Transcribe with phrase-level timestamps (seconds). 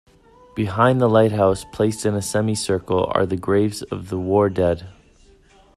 [0.55, 4.87] Behind the lighthouse, placed in a semicircle, are the graves of the war dead.